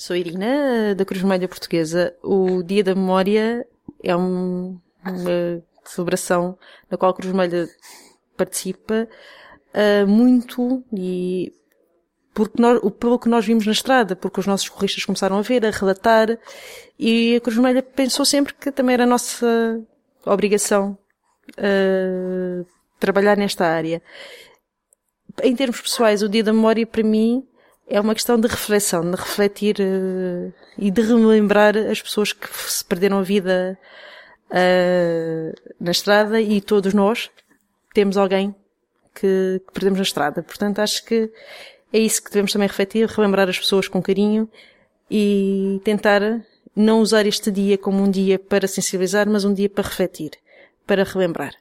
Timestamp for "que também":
18.54-18.94